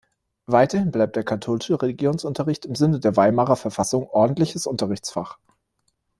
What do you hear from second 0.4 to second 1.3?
Weiterhin bleibt der